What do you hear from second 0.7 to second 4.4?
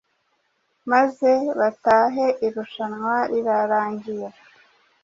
maze batahe irushanwa rirarangiye.”